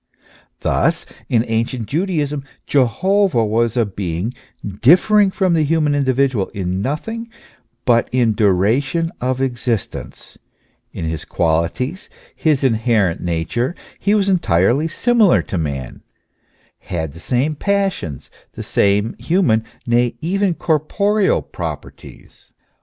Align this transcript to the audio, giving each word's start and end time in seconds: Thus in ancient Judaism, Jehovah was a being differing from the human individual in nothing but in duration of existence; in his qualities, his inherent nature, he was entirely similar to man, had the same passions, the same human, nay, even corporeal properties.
Thus 0.61 1.05
in 1.29 1.45
ancient 1.47 1.85
Judaism, 1.85 2.43
Jehovah 2.65 3.45
was 3.45 3.77
a 3.77 3.85
being 3.85 4.33
differing 4.81 5.29
from 5.29 5.53
the 5.53 5.61
human 5.63 5.93
individual 5.93 6.47
in 6.55 6.81
nothing 6.81 7.29
but 7.85 8.09
in 8.11 8.33
duration 8.33 9.11
of 9.21 9.39
existence; 9.39 10.39
in 10.91 11.05
his 11.05 11.23
qualities, 11.23 12.09
his 12.35 12.63
inherent 12.63 13.21
nature, 13.21 13.75
he 13.99 14.15
was 14.15 14.27
entirely 14.27 14.87
similar 14.87 15.43
to 15.43 15.59
man, 15.59 16.01
had 16.79 17.13
the 17.13 17.19
same 17.19 17.53
passions, 17.55 18.31
the 18.53 18.63
same 18.63 19.13
human, 19.19 19.63
nay, 19.85 20.15
even 20.19 20.55
corporeal 20.55 21.43
properties. 21.43 22.51